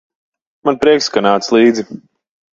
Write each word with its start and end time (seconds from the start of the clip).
Man 0.69 0.79
prieks, 0.85 1.11
ka 1.17 1.23
nāc 1.27 1.51
līdzi. 1.59 1.87